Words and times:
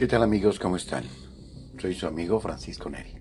¿Qué 0.00 0.06
tal 0.06 0.22
amigos? 0.22 0.58
¿Cómo 0.58 0.76
están? 0.76 1.04
Soy 1.78 1.92
su 1.92 2.06
amigo 2.06 2.40
Francisco 2.40 2.88
Neri. 2.88 3.20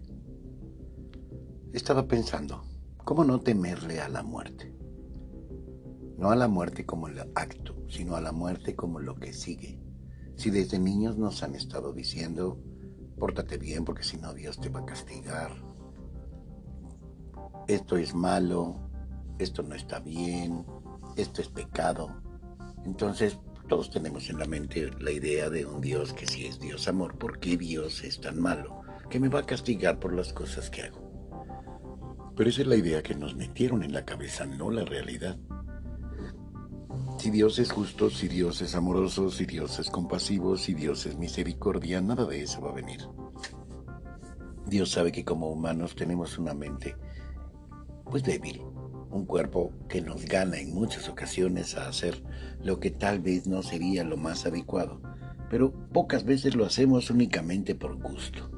He 1.74 1.76
estado 1.76 2.08
pensando, 2.08 2.64
¿cómo 3.04 3.26
no 3.26 3.42
temerle 3.42 4.00
a 4.00 4.08
la 4.08 4.24
muerte? 4.24 4.74
No 6.18 6.32
a 6.32 6.38
la 6.38 6.48
muerte 6.48 6.86
como 6.86 7.10
el 7.10 7.20
acto, 7.36 7.76
sino 7.90 8.16
a 8.16 8.22
la 8.22 8.32
muerte 8.32 8.78
como 8.78 9.02
lo 9.02 9.16
que 9.16 9.34
sigue. 9.34 9.78
Si 10.38 10.52
desde 10.52 10.80
niños 10.80 11.18
nos 11.18 11.44
han 11.44 11.54
estado 11.54 11.92
diciendo, 11.92 12.64
pórtate 13.18 13.58
bien 13.58 13.84
porque 13.84 14.04
si 14.04 14.16
no 14.16 14.34
Dios 14.34 14.62
te 14.62 14.70
va 14.70 14.80
a 14.80 14.86
castigar. 14.86 15.52
Esto 17.68 17.98
es 17.98 18.16
malo, 18.16 18.90
esto 19.38 19.64
no 19.64 19.76
está 19.76 20.00
bien, 20.00 20.66
esto 21.18 21.42
es 21.42 21.50
pecado. 21.50 22.22
Entonces, 22.86 23.38
todos 23.70 23.92
tenemos 23.92 24.30
en 24.32 24.40
la 24.40 24.46
mente 24.46 24.90
la 25.00 25.12
idea 25.12 25.50
de 25.50 25.64
un 25.64 25.80
Dios 25.80 26.12
que 26.12 26.26
si 26.26 26.48
es 26.48 26.60
Dios 26.60 26.88
amor, 26.88 27.20
¿por 27.20 27.40
qué 27.40 27.56
Dios 27.56 28.04
es 28.04 28.20
tan 28.20 28.42
malo? 28.42 28.82
Que 29.12 29.20
me 29.20 29.30
va 29.30 29.42
a 29.42 29.46
castigar 29.46 30.00
por 30.00 30.12
las 30.14 30.34
cosas 30.34 30.72
que 30.72 30.82
hago. 30.82 32.34
Pero 32.36 32.50
esa 32.50 32.62
es 32.62 32.68
la 32.68 32.76
idea 32.76 33.04
que 33.04 33.14
nos 33.14 33.36
metieron 33.36 33.84
en 33.84 33.94
la 33.94 34.06
cabeza, 34.06 34.48
no 34.48 34.72
la 34.72 34.86
realidad. 34.86 35.38
Si 37.20 37.30
Dios 37.30 37.60
es 37.60 37.72
justo, 37.72 38.10
si 38.10 38.28
Dios 38.28 38.60
es 38.62 38.74
amoroso, 38.74 39.30
si 39.30 39.46
Dios 39.46 39.78
es 39.78 39.92
compasivo, 39.92 40.58
si 40.58 40.74
Dios 40.74 41.06
es 41.06 41.18
misericordia, 41.18 42.02
nada 42.02 42.26
de 42.26 42.42
eso 42.42 42.62
va 42.62 42.72
a 42.72 42.76
venir. 42.76 43.02
Dios 44.66 44.90
sabe 44.90 45.12
que 45.12 45.24
como 45.24 45.50
humanos 45.50 45.96
tenemos 45.96 46.40
una 46.40 46.56
mente 46.56 46.96
pues 48.06 48.24
débil, 48.24 48.64
un 49.12 49.26
cuerpo 49.26 49.72
que 49.88 50.02
nos 50.02 50.26
gana 50.26 50.60
en 50.60 50.74
muchas 50.74 51.10
ocasiones 51.10 51.76
a 51.76 51.88
hacer 51.88 52.22
lo 52.64 52.80
que 52.80 52.92
tal 52.92 53.20
vez 53.20 53.48
no 53.48 53.64
sería 53.64 54.04
lo 54.04 54.18
más 54.18 54.46
adecuado, 54.46 55.02
pero 55.50 55.72
pocas 55.92 56.26
veces 56.26 56.56
lo 56.56 56.66
hacemos 56.66 57.10
únicamente 57.10 57.76
por 57.76 57.96
gusto. 57.96 58.50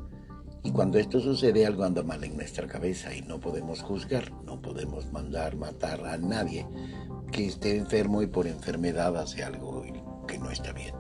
Y 0.64 0.72
cuando 0.72 1.00
esto 1.00 1.20
sucede 1.20 1.66
algo 1.66 1.84
anda 1.84 2.04
mal 2.04 2.24
en 2.24 2.36
nuestra 2.36 2.68
cabeza 2.68 3.16
y 3.16 3.22
no 3.22 3.40
podemos 3.40 3.82
juzgar, 3.82 4.32
no 4.44 4.62
podemos 4.62 5.12
mandar 5.12 5.56
matar 5.56 6.06
a 6.06 6.18
nadie 6.18 6.68
que 7.32 7.48
esté 7.48 7.78
enfermo 7.78 8.22
y 8.22 8.28
por 8.28 8.46
enfermedad 8.46 9.18
hace 9.18 9.44
algo 9.44 9.84
que 10.28 10.38
no 10.38 10.52
está 10.52 10.72
bien. 10.74 10.94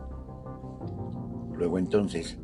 Luego 1.53 1.77
entonces 1.77 2.39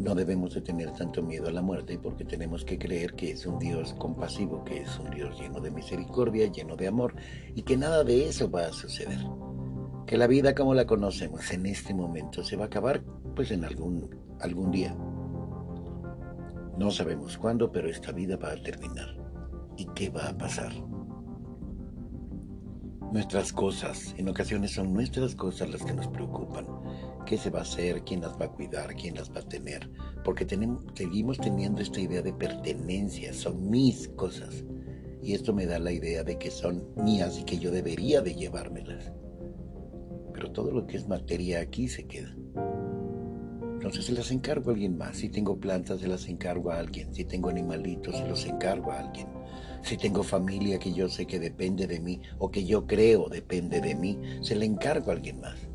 no 0.00 0.14
debemos 0.14 0.54
de 0.54 0.62
tener 0.62 0.90
tanto 0.92 1.22
miedo 1.22 1.48
a 1.48 1.52
la 1.52 1.60
muerte 1.60 1.98
porque 1.98 2.24
tenemos 2.24 2.64
que 2.64 2.78
creer 2.78 3.14
que 3.14 3.32
es 3.32 3.44
un 3.44 3.58
Dios 3.58 3.94
compasivo, 3.98 4.64
que 4.64 4.80
es 4.80 4.98
un 4.98 5.10
Dios 5.10 5.38
lleno 5.38 5.60
de 5.60 5.70
misericordia, 5.70 6.50
lleno 6.50 6.74
de 6.74 6.88
amor 6.88 7.14
y 7.54 7.62
que 7.62 7.76
nada 7.76 8.02
de 8.02 8.26
eso 8.26 8.50
va 8.50 8.66
a 8.66 8.72
suceder. 8.72 9.18
Que 10.06 10.16
la 10.16 10.26
vida 10.26 10.54
como 10.54 10.74
la 10.74 10.86
conocemos 10.86 11.50
en 11.52 11.66
este 11.66 11.92
momento 11.92 12.42
se 12.42 12.56
va 12.56 12.64
a 12.64 12.66
acabar 12.66 13.02
pues 13.36 13.50
en 13.50 13.62
algún, 13.64 14.08
algún 14.40 14.70
día. 14.70 14.96
No 16.78 16.90
sabemos 16.90 17.36
cuándo, 17.36 17.70
pero 17.70 17.88
esta 17.88 18.10
vida 18.10 18.38
va 18.38 18.52
a 18.52 18.62
terminar. 18.62 19.14
¿Y 19.76 19.86
qué 19.94 20.08
va 20.08 20.28
a 20.28 20.38
pasar? 20.38 20.72
Nuestras 23.12 23.52
cosas, 23.52 24.14
en 24.16 24.28
ocasiones 24.28 24.70
son 24.70 24.94
nuestras 24.94 25.34
cosas 25.34 25.68
las 25.68 25.84
que 25.84 25.92
nos 25.92 26.08
preocupan 26.08 26.66
qué 27.24 27.38
se 27.38 27.50
va 27.50 27.60
a 27.60 27.62
hacer, 27.62 28.02
quién 28.04 28.20
las 28.20 28.32
va 28.40 28.46
a 28.46 28.52
cuidar, 28.52 28.94
quién 28.94 29.14
las 29.14 29.30
va 29.30 29.40
a 29.40 29.48
tener, 29.48 29.90
porque 30.24 30.44
tenemos, 30.44 30.84
seguimos 30.94 31.38
teniendo 31.38 31.82
esta 31.82 32.00
idea 32.00 32.22
de 32.22 32.32
pertenencia, 32.32 33.32
son 33.32 33.70
mis 33.70 34.08
cosas. 34.08 34.64
Y 35.22 35.34
esto 35.34 35.52
me 35.52 35.66
da 35.66 35.78
la 35.78 35.92
idea 35.92 36.24
de 36.24 36.38
que 36.38 36.50
son 36.50 36.82
mías 36.96 37.38
y 37.38 37.44
que 37.44 37.58
yo 37.58 37.70
debería 37.70 38.22
de 38.22 38.34
llevármelas. 38.34 39.12
Pero 40.32 40.50
todo 40.52 40.70
lo 40.70 40.86
que 40.86 40.96
es 40.96 41.08
materia 41.08 41.60
aquí 41.60 41.88
se 41.88 42.06
queda. 42.06 42.34
Entonces 43.74 44.04
se 44.04 44.12
las 44.12 44.30
encargo 44.30 44.70
a 44.70 44.74
alguien 44.74 44.98
más. 44.98 45.16
Si 45.16 45.28
tengo 45.28 45.58
plantas, 45.58 46.00
se 46.00 46.08
las 46.08 46.28
encargo 46.28 46.70
a 46.70 46.78
alguien. 46.78 47.14
Si 47.14 47.24
tengo 47.24 47.48
animalitos, 47.48 48.16
se 48.16 48.28
los 48.28 48.44
encargo 48.44 48.92
a 48.92 49.00
alguien. 49.00 49.26
Si 49.82 49.96
tengo 49.96 50.22
familia 50.22 50.78
que 50.78 50.92
yo 50.92 51.08
sé 51.08 51.26
que 51.26 51.38
depende 51.38 51.86
de 51.86 52.00
mí 52.00 52.20
o 52.38 52.50
que 52.50 52.64
yo 52.64 52.86
creo 52.86 53.28
depende 53.28 53.80
de 53.80 53.94
mí, 53.94 54.18
se 54.42 54.54
la 54.54 54.66
encargo 54.66 55.10
a 55.10 55.14
alguien 55.14 55.40
más. 55.40 55.69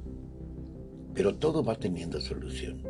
Pero 1.15 1.33
todo 1.37 1.63
va 1.63 1.75
teniendo 1.75 2.19
solución. 2.19 2.83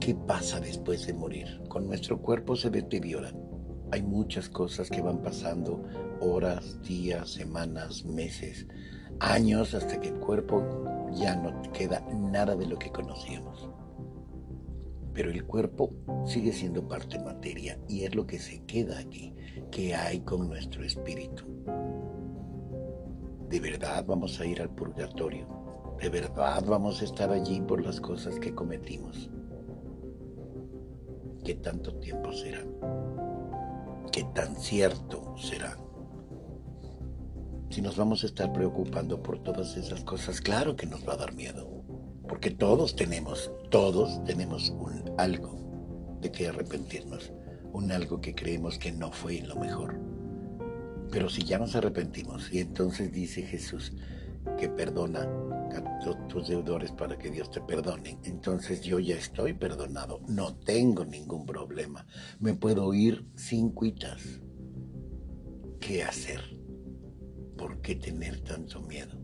¿Qué 0.00 0.14
pasa 0.14 0.60
después 0.60 1.06
de 1.06 1.12
morir? 1.12 1.60
Con 1.68 1.88
nuestro 1.88 2.22
cuerpo 2.22 2.54
se 2.54 2.70
deteriora. 2.70 3.32
Hay 3.90 4.02
muchas 4.02 4.48
cosas 4.48 4.88
que 4.90 5.02
van 5.02 5.20
pasando, 5.20 5.82
horas, 6.20 6.80
días, 6.82 7.30
semanas, 7.30 8.04
meses, 8.04 8.68
años, 9.18 9.74
hasta 9.74 10.00
que 10.00 10.08
el 10.08 10.14
cuerpo 10.14 11.10
ya 11.12 11.34
no 11.34 11.62
queda 11.72 12.00
nada 12.12 12.54
de 12.54 12.66
lo 12.66 12.78
que 12.78 12.92
conocíamos. 12.92 13.68
Pero 15.12 15.30
el 15.30 15.44
cuerpo 15.44 15.92
sigue 16.26 16.52
siendo 16.52 16.86
parte 16.86 17.18
materia 17.18 17.78
y 17.88 18.04
es 18.04 18.14
lo 18.14 18.26
que 18.26 18.38
se 18.38 18.64
queda 18.66 18.98
aquí, 18.98 19.34
que 19.70 19.94
hay 19.94 20.20
con 20.20 20.48
nuestro 20.48 20.84
espíritu. 20.84 21.44
¿De 23.48 23.60
verdad 23.60 24.04
vamos 24.06 24.40
a 24.40 24.46
ir 24.46 24.60
al 24.62 24.70
purgatorio? 24.70 25.63
¿De 26.00 26.08
verdad 26.08 26.62
vamos 26.66 27.00
a 27.00 27.04
estar 27.04 27.30
allí 27.30 27.60
por 27.60 27.82
las 27.84 28.00
cosas 28.00 28.38
que 28.38 28.54
cometimos? 28.54 29.30
¿Qué 31.44 31.54
tanto 31.54 31.94
tiempo 31.96 32.32
será? 32.32 32.64
¿Qué 34.12 34.24
tan 34.34 34.56
cierto 34.56 35.34
será? 35.36 35.76
Si 37.70 37.82
nos 37.82 37.96
vamos 37.96 38.22
a 38.22 38.26
estar 38.26 38.52
preocupando 38.52 39.22
por 39.22 39.42
todas 39.42 39.76
esas 39.76 40.04
cosas, 40.04 40.40
claro 40.40 40.76
que 40.76 40.86
nos 40.86 41.06
va 41.08 41.14
a 41.14 41.18
dar 41.18 41.34
miedo. 41.34 41.68
Porque 42.28 42.50
todos 42.50 42.96
tenemos, 42.96 43.50
todos 43.70 44.22
tenemos 44.24 44.70
un 44.70 45.12
algo 45.18 46.18
de 46.20 46.30
que 46.30 46.48
arrepentirnos. 46.48 47.32
Un 47.72 47.90
algo 47.92 48.20
que 48.20 48.34
creemos 48.34 48.78
que 48.78 48.92
no 48.92 49.10
fue 49.10 49.40
lo 49.42 49.56
mejor. 49.56 49.98
Pero 51.10 51.28
si 51.28 51.44
ya 51.44 51.58
nos 51.58 51.74
arrepentimos, 51.74 52.52
y 52.52 52.60
entonces 52.60 53.12
dice 53.12 53.42
Jesús 53.42 53.92
que 54.58 54.68
perdona 54.68 55.28
tus 56.28 56.48
deudores 56.48 56.92
para 56.92 57.18
que 57.18 57.30
Dios 57.30 57.50
te 57.50 57.60
perdone. 57.60 58.18
Entonces 58.24 58.80
yo 58.82 58.98
ya 58.98 59.16
estoy 59.16 59.54
perdonado, 59.54 60.20
no 60.28 60.56
tengo 60.56 61.04
ningún 61.04 61.46
problema, 61.46 62.06
me 62.40 62.54
puedo 62.54 62.92
ir 62.94 63.26
sin 63.34 63.70
cuitas. 63.70 64.40
¿Qué 65.80 66.02
hacer? 66.02 66.40
¿Por 67.56 67.80
qué 67.80 67.94
tener 67.94 68.40
tanto 68.40 68.80
miedo? 68.82 69.18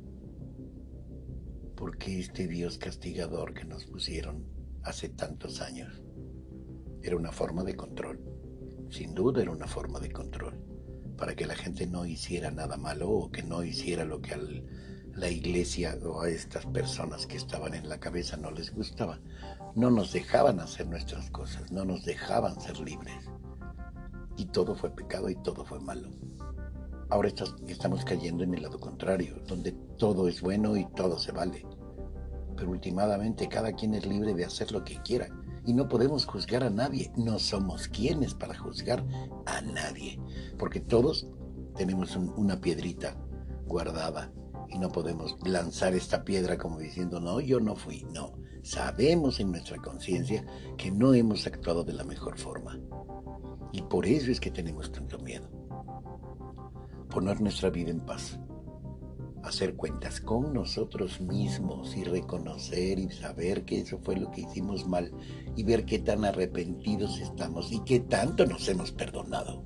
¿Por 1.77 1.97
qué 1.97 2.21
este 2.21 2.47
Dios 2.47 2.79
castigador 2.79 3.55
que 3.55 3.65
nos 3.65 3.87
pusieron 3.87 4.45
hace 4.83 5.09
tantos 5.09 5.61
años? 5.61 6.03
Era 7.03 7.17
una 7.17 7.33
forma 7.33 7.65
de 7.65 7.75
control, 7.75 8.21
sin 8.91 9.15
duda 9.15 9.41
era 9.41 9.51
una 9.51 9.67
forma 9.67 10.01
de 10.01 10.11
control, 10.11 10.63
para 11.17 11.35
que 11.35 11.47
la 11.47 11.55
gente 11.55 11.87
no 11.87 12.05
hiciera 12.05 12.51
nada 12.51 12.77
malo 12.77 13.09
o 13.11 13.31
que 13.31 13.43
no 13.43 13.65
hiciera 13.65 14.05
lo 14.05 14.21
que 14.21 14.35
al 14.35 14.67
la 15.21 15.29
iglesia 15.29 15.99
o 16.03 16.23
a 16.23 16.31
estas 16.31 16.65
personas 16.65 17.27
que 17.27 17.37
estaban 17.37 17.75
en 17.75 17.91
la 17.91 18.01
cabeza 18.01 18.39
no 18.39 18.51
les 18.51 18.75
gustaba. 18.75 19.21
No 19.75 19.91
nos 19.91 20.15
dejaban 20.15 20.61
hacer 20.61 20.87
nuestras 20.87 21.31
cosas, 21.31 21.71
no 21.71 21.85
nos 21.85 22.07
dejaban 22.07 22.59
ser 22.59 22.81
libres. 22.81 23.29
Y 24.39 24.47
todo 24.47 24.75
fue 24.75 24.89
pecado 24.91 25.29
y 25.29 25.35
todo 25.37 25.63
fue 25.67 25.79
malo. 25.79 26.09
Ahora 27.11 27.31
estamos 27.69 28.03
cayendo 28.07 28.45
en 28.45 28.55
el 28.55 28.63
lado 28.63 28.81
contrario, 28.81 29.37
donde 29.47 29.73
todo 29.99 30.27
es 30.27 30.41
bueno 30.41 30.75
y 30.75 30.87
todo 30.93 31.19
se 31.19 31.33
vale. 31.33 31.67
Pero 32.57 32.71
últimamente 32.71 33.47
cada 33.47 33.73
quien 33.75 33.93
es 33.93 34.07
libre 34.07 34.33
de 34.33 34.47
hacer 34.47 34.73
lo 34.73 34.85
que 34.85 35.03
quiera 35.03 35.29
y 35.67 35.75
no 35.75 35.87
podemos 35.87 36.25
juzgar 36.25 36.65
a 36.65 36.71
nadie. 36.71 37.13
No 37.17 37.39
somos 37.39 37.89
quienes 37.89 38.33
para 38.33 38.57
juzgar 38.57 39.05
a 39.45 39.61
nadie, 39.61 40.19
porque 40.59 40.81
todos 40.81 41.27
tenemos 41.77 42.17
una 42.17 42.59
piedrita 42.59 43.19
guardada 43.67 44.33
y 44.71 44.79
no 44.79 44.91
podemos 44.91 45.37
lanzar 45.45 45.95
esta 45.95 46.25
piedra 46.25 46.57
como 46.57 46.79
diciendo, 46.79 47.21
no, 47.21 47.41
yo 47.41 47.61
no 47.61 47.75
fui. 47.75 48.07
No, 48.13 48.33
sabemos 48.63 49.41
en 49.41 49.51
nuestra 49.51 49.79
conciencia 49.79 50.45
que 50.77 50.91
no 50.91 51.15
hemos 51.15 51.47
actuado 51.47 51.85
de 51.85 51.93
la 51.93 52.05
mejor 52.05 52.39
forma. 52.39 52.79
Y 53.73 53.83
por 53.83 54.07
eso 54.07 54.31
es 54.31 54.41
que 54.41 54.51
tenemos 54.51 54.91
tanto 54.93 55.19
miedo. 55.19 55.49
Poner 57.09 57.41
nuestra 57.41 57.71
vida 57.71 57.91
en 57.91 58.01
paz. 58.01 58.39
Hacer 59.43 59.75
cuentas 59.75 60.21
con 60.21 60.53
nosotros 60.53 61.21
mismos 61.21 61.97
y 61.97 62.05
reconocer 62.05 62.99
y 62.99 63.11
saber 63.11 63.65
que 63.65 63.81
eso 63.81 63.99
fue 64.03 64.17
lo 64.17 64.31
que 64.31 64.43
hicimos 64.43 64.87
mal 64.87 65.11
y 65.57 65.65
ver 65.65 65.87
qué 65.87 65.99
tan 65.99 66.25
arrepentidos 66.25 67.19
estamos 67.19 67.73
y 67.73 67.81
qué 67.81 68.01
tanto 68.01 68.45
nos 68.45 68.69
hemos 68.69 68.93
perdonado. 68.93 69.63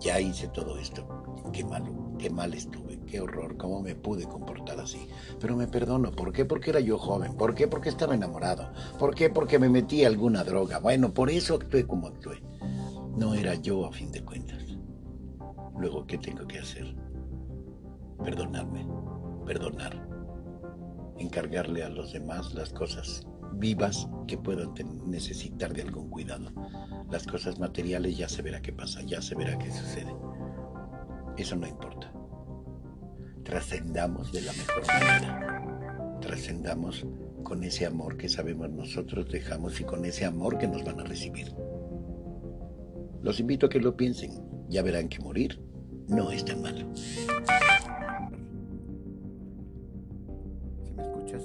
Ya 0.00 0.18
hice 0.18 0.48
todo 0.48 0.78
esto. 0.78 1.19
Qué 1.52 1.64
malo, 1.64 2.14
qué 2.18 2.30
mal 2.30 2.54
estuve 2.54 2.90
qué 3.10 3.20
horror, 3.20 3.56
cómo 3.56 3.82
me 3.82 3.94
pude 3.94 4.26
comportar 4.26 4.78
así. 4.78 5.08
Pero 5.40 5.56
me 5.56 5.66
perdono, 5.66 6.12
¿por 6.12 6.32
qué? 6.32 6.44
Porque 6.44 6.70
era 6.70 6.80
yo 6.80 6.96
joven, 6.96 7.34
¿por 7.34 7.54
qué? 7.54 7.66
Porque 7.66 7.88
estaba 7.88 8.14
enamorado, 8.14 8.72
¿por 8.98 9.14
qué? 9.14 9.28
Porque 9.28 9.58
me 9.58 9.68
metí 9.68 10.04
alguna 10.04 10.44
droga. 10.44 10.78
Bueno, 10.78 11.12
por 11.12 11.28
eso 11.30 11.56
actué 11.56 11.86
como 11.86 12.06
actué. 12.06 12.40
No 13.16 13.34
era 13.34 13.54
yo 13.56 13.84
a 13.84 13.92
fin 13.92 14.12
de 14.12 14.24
cuentas. 14.24 14.62
Luego, 15.78 16.06
¿qué 16.06 16.18
tengo 16.18 16.46
que 16.46 16.60
hacer? 16.60 16.94
Perdonarme, 18.24 18.86
perdonar, 19.44 20.08
encargarle 21.18 21.82
a 21.82 21.88
los 21.88 22.12
demás 22.12 22.54
las 22.54 22.70
cosas 22.70 23.26
vivas 23.54 24.08
que 24.28 24.38
puedan 24.38 24.72
necesitar 25.06 25.72
de 25.72 25.82
algún 25.82 26.10
cuidado. 26.10 26.52
Las 27.10 27.26
cosas 27.26 27.58
materiales 27.58 28.16
ya 28.16 28.28
se 28.28 28.42
verá 28.42 28.62
qué 28.62 28.72
pasa, 28.72 29.02
ya 29.02 29.20
se 29.20 29.34
verá 29.34 29.58
qué 29.58 29.72
sucede. 29.72 30.14
Eso 31.40 31.56
no 31.56 31.66
importa. 31.66 32.12
Trascendamos 33.44 34.30
de 34.30 34.42
la 34.42 34.52
mejor 34.52 34.86
manera. 34.86 36.18
Trascendamos 36.20 37.06
con 37.42 37.64
ese 37.64 37.86
amor 37.86 38.18
que 38.18 38.28
sabemos 38.28 38.68
nosotros 38.68 39.26
dejamos 39.32 39.80
y 39.80 39.84
con 39.84 40.04
ese 40.04 40.26
amor 40.26 40.58
que 40.58 40.68
nos 40.68 40.84
van 40.84 41.00
a 41.00 41.04
recibir. 41.04 41.50
Los 43.22 43.40
invito 43.40 43.64
a 43.64 43.68
que 43.70 43.80
lo 43.80 43.96
piensen. 43.96 44.32
Ya 44.68 44.82
verán 44.82 45.08
que 45.08 45.18
morir 45.18 45.58
no 46.08 46.30
es 46.30 46.44
tan 46.44 46.60
malo. 46.60 46.86
me 50.94 51.02
escuchas? 51.02 51.42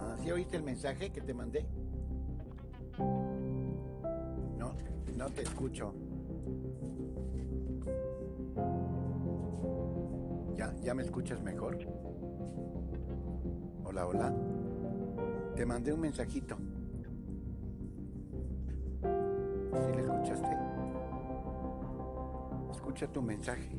Ah, 0.00 0.16
¿Sí 0.22 0.30
oíste 0.30 0.56
el 0.56 0.62
mensaje 0.62 1.12
que 1.12 1.20
te 1.20 1.34
mandé? 1.34 1.66
No, 4.56 4.72
no 5.14 5.28
te 5.28 5.42
escucho. 5.42 5.92
¿Ya, 10.62 10.72
¿Ya 10.80 10.94
me 10.94 11.02
escuchas 11.02 11.42
mejor? 11.42 11.76
Hola, 13.84 14.06
hola. 14.06 14.32
Te 15.56 15.66
mandé 15.66 15.92
un 15.92 16.00
mensajito. 16.00 16.56
¿Sí 19.02 19.92
le 19.92 20.02
escuchaste? 20.02 20.56
Escucha 22.70 23.08
tu 23.08 23.22
mensaje. 23.22 23.76